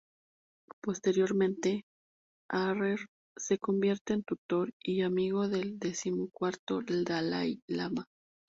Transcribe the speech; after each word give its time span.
Posteriormente, 0.81 1.83
Harrer 2.49 3.01
se 3.37 3.59
convierte 3.59 4.13
en 4.15 4.23
tutor 4.23 4.71
y 4.81 5.03
amigo 5.03 5.47
del 5.47 5.77
decimocuarto 5.77 6.81
Dalái 6.81 7.61
Lama. 7.67 8.05